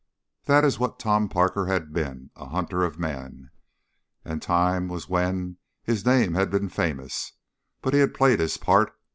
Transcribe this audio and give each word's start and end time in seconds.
That 0.45 0.65
is 0.65 0.79
what 0.79 0.97
Tom 0.97 1.29
Parker 1.29 1.67
had 1.67 1.93
been 1.93 2.31
a 2.35 2.47
hunter 2.47 2.83
of 2.83 2.97
men 2.97 3.51
and 4.25 4.41
time 4.41 4.87
was 4.87 5.07
when 5.07 5.57
his 5.83 6.07
name 6.07 6.33
had 6.33 6.49
been 6.49 6.69
famous. 6.69 7.33
But 7.83 7.93
he 7.93 7.99
had 7.99 8.15
played 8.15 8.39
his 8.39 8.57
part. 8.57 8.97